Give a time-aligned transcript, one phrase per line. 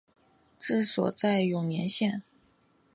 [0.57, 2.23] 治所在永年县。